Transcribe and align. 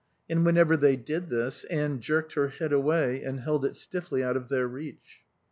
And 0.27 0.43
whenever 0.43 0.75
they 0.75 0.95
did 0.95 1.29
this 1.29 1.63
Anne 1.65 1.99
jerked 1.99 2.33
her 2.33 2.47
head 2.47 2.73
away 2.73 3.21
and 3.23 3.41
held 3.41 3.63
it 3.65 3.75
stiffly 3.75 4.23
out 4.23 4.35
of 4.35 4.49
their 4.49 4.67
reach. 4.67 5.19